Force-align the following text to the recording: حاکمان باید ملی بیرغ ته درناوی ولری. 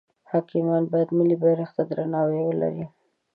حاکمان 0.31 0.83
باید 0.91 1.09
ملی 1.17 1.35
بیرغ 1.41 1.69
ته 1.75 1.83
درناوی 1.89 2.41
ولری. 2.45 2.85